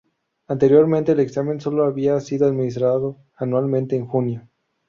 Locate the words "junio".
4.07-4.49